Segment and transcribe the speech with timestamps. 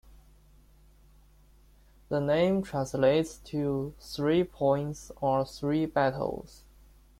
[2.09, 6.63] The name translates to "three points" or "three battles".